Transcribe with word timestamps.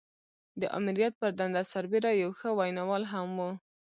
د 0.61 0.63
آمريت 0.77 1.13
پر 1.21 1.31
دنده 1.39 1.61
سربېره 1.71 2.11
يو 2.23 2.31
ښه 2.39 2.49
ويناوال 2.59 3.03
هم 3.11 3.27
و. 3.37 3.41